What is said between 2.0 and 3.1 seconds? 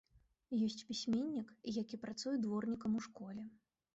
працуе дворнікам у